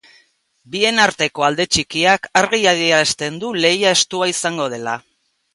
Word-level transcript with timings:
Bien 0.75 1.01
arteko 1.03 1.45
alde 1.49 1.67
txikiak 1.77 2.25
argi 2.43 2.63
adierazten 2.73 3.39
du 3.45 3.55
lehia 3.61 3.95
estua 4.01 4.31
izango 4.37 4.71
dela. 4.77 5.01